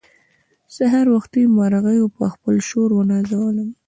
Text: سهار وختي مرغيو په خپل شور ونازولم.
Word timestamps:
سهار 0.75 1.05
وختي 1.15 1.41
مرغيو 1.57 2.13
په 2.15 2.25
خپل 2.33 2.55
شور 2.69 2.89
ونازولم. 2.93 3.69